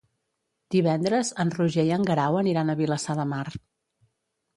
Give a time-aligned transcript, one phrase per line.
[0.75, 3.43] Divendres en Roger i en Guerau aniran a Vilassar de Mar.